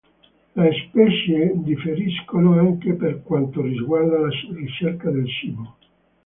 Le 0.55 0.71
specie 0.87 1.51
differiscono 1.57 2.53
anche 2.57 2.95
per 2.95 3.21
quanto 3.21 3.61
riguarda 3.61 4.17
la 4.17 4.29
ricerca 4.55 5.11
del 5.11 5.27
cibo. 5.27 5.75